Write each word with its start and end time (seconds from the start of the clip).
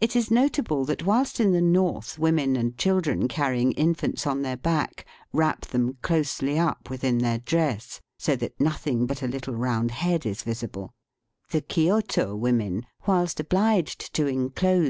It 0.00 0.16
is 0.16 0.30
notable 0.30 0.86
that, 0.86 1.04
whilst 1.04 1.38
in 1.38 1.52
the 1.52 1.60
north 1.60 2.18
women 2.18 2.56
and 2.56 2.78
children 2.78 3.28
carrying 3.28 3.72
infants 3.72 4.26
on 4.26 4.40
their 4.40 4.56
back 4.56 5.04
wrap 5.30 5.66
them 5.66 5.98
closely 6.00 6.58
up 6.58 6.88
within 6.88 7.18
their 7.18 7.36
dress, 7.36 8.00
so 8.16 8.34
that 8.36 8.58
nothing 8.58 9.04
but 9.04 9.20
a 9.20 9.28
little 9.28 9.54
round 9.54 9.90
head 9.90 10.24
is 10.24 10.40
visible, 10.42 10.94
the 11.50 11.60
Kioto 11.60 12.34
women, 12.34 12.86
whilst 13.06 13.40
obliged 13.40 14.14
to 14.14 14.26
enclose 14.26 14.38
Digitized 14.38 14.38
by 14.38 14.38
VjOOQIC 14.38 14.48
62 14.48 14.48
EAST 14.48 14.54
BY 14.54 14.68
WEST. 14.68 14.80